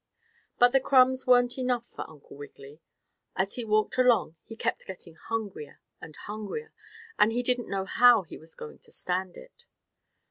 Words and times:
But 0.57 0.71
the 0.71 0.79
crumbs 0.79 1.27
weren't 1.27 1.59
enough 1.59 1.85
for 1.85 2.09
Uncle 2.09 2.35
Wiggily. 2.35 2.81
As 3.35 3.53
he 3.53 3.63
walked 3.63 3.99
along 3.99 4.35
he 4.43 4.55
kept 4.55 4.87
getting 4.87 5.13
hungrier 5.13 5.79
and 6.01 6.15
hungrier 6.25 6.73
and 7.19 7.31
he 7.31 7.43
didn't 7.43 7.69
know 7.69 7.85
how 7.85 8.23
he 8.23 8.39
was 8.39 8.55
going 8.55 8.79
to 8.79 8.91
stand 8.91 9.37
it. 9.37 9.67